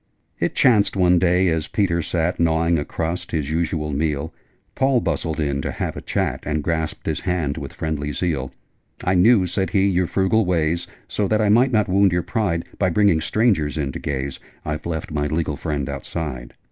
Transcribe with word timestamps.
It 0.39 0.55
chanced 0.55 0.95
one 0.95 1.19
day, 1.19 1.49
as 1.49 1.67
Peter 1.67 2.01
sat 2.01 2.39
Gnawing 2.39 2.79
a 2.79 2.83
crust 2.83 3.29
his 3.29 3.51
usual 3.51 3.93
meal 3.93 4.33
Paul 4.73 4.99
bustled 4.99 5.39
in 5.39 5.61
to 5.61 5.69
have 5.73 5.95
a 5.95 6.01
chat, 6.01 6.39
And 6.41 6.63
grasped 6.63 7.05
his 7.05 7.19
hand 7.19 7.59
with 7.59 7.71
friendly 7.71 8.11
zeal. 8.11 8.51
'I 9.03 9.13
knew,' 9.13 9.45
said 9.45 9.69
he, 9.69 9.85
'your 9.87 10.07
frugal 10.07 10.43
ways: 10.43 10.87
So, 11.07 11.27
that 11.27 11.39
I 11.39 11.49
might 11.49 11.71
not 11.71 11.87
wound 11.87 12.13
your 12.13 12.23
pride 12.23 12.65
By 12.79 12.89
bringing 12.89 13.21
strangers 13.21 13.77
in 13.77 13.91
to 13.91 13.99
gaze, 13.99 14.39
I've 14.65 14.87
left 14.87 15.11
my 15.11 15.27
legal 15.27 15.55
friend 15.55 15.87
outside! 15.87 16.55